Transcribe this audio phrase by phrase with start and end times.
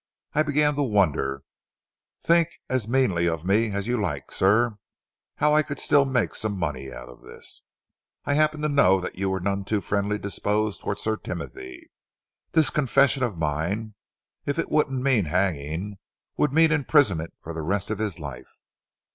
[0.33, 1.43] I began to wonder
[2.19, 4.79] think as meanly of me as you like, sir
[5.35, 7.61] how I could still make some money out of this.
[8.25, 11.91] I happened to know that you were none too friendly disposed towards Sir Timothy.
[12.53, 13.93] This confession of mine,
[14.47, 15.99] if it wouldn't mean hanging,
[16.35, 18.49] would mean imprisonment for the rest of his life.